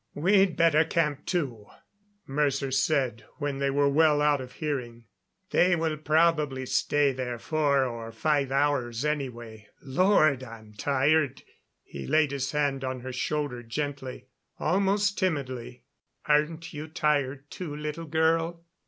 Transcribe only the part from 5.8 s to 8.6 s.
probably stay there four or five